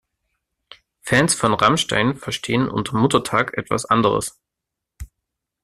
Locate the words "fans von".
1.03-1.53